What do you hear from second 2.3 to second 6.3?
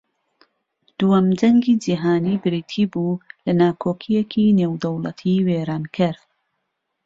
بریتی بوو لە ناکۆکییەکی نێودەوڵەتی وێرانکەر